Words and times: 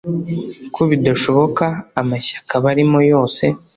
ko 0.73 0.81
bidashoboka 0.91 1.65
amashyaka 2.01 2.53
barimo 2.65 2.99
yose 3.11 3.43